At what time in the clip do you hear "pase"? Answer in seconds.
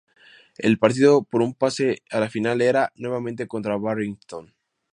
1.53-2.01